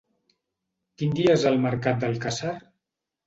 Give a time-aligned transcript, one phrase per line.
[1.01, 2.55] Quin dia és el mercat d'Alcàsser?